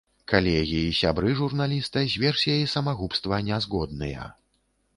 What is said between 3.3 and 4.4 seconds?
не згодныя.